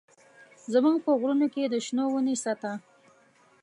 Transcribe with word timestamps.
زموږ 0.73 0.97
په 1.05 1.11
غرونو 1.19 1.47
کښې 1.53 1.65
د 1.73 1.75
شنو 1.85 2.05
ونې 2.13 2.35
سته. 2.43 2.71